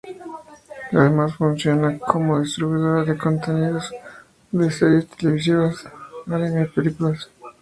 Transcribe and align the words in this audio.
Además 0.93 1.35
funciona 1.35 1.99
como 1.99 2.39
distribuidora 2.39 3.03
de 3.03 3.15
contenidos 3.19 3.91
de 4.49 4.71
series 4.71 5.05
televisivas, 5.09 5.85
anime 6.25 6.63
y 6.63 6.65
películas. 6.65 7.29